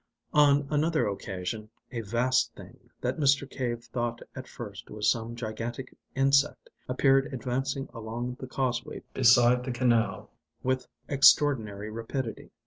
On 0.33 0.65
another 0.71 1.07
occasion 1.07 1.69
a 1.91 2.01
vast 2.01 2.55
thing, 2.55 2.89
that 3.01 3.19
Mr. 3.19 3.47
Cave 3.47 3.83
thought 3.83 4.19
at 4.35 4.47
first 4.47 4.89
was 4.89 5.07
some 5.11 5.35
gigantic 5.35 5.95
insect, 6.15 6.71
appeared 6.89 7.31
advancing 7.31 7.87
along 7.93 8.37
the 8.39 8.47
causeway 8.47 9.03
beside 9.13 9.63
the 9.63 9.71
canal 9.71 10.31
with 10.63 10.87
extraordinary 11.07 11.91
rapidity. 11.91 12.49